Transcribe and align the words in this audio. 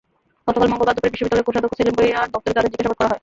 গতকাল 0.47 0.67
মঙ্গলবার 0.71 0.95
দুপুরে 0.95 1.13
বিশ্ববিদ্যালয়ের 1.13 1.47
কোষাধ্যক্ষ 1.47 1.75
সেলিম 1.77 1.95
ভূঁইয়ার 1.97 2.31
দপ্তরে 2.33 2.55
তাঁদের 2.55 2.71
জিজ্ঞাসাবাদ 2.73 2.97
করা 2.97 3.09
হয়। 3.11 3.19